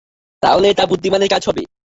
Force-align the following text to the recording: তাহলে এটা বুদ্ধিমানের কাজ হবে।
তাহলে 0.43 0.65
এটা 0.69 0.83
বুদ্ধিমানের 0.91 1.29
কাজ 1.29 1.41
হবে। 1.49 1.63